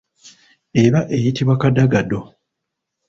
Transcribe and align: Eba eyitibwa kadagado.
Eba 0.83 0.99
eyitibwa 1.15 1.55
kadagado. 1.61 2.19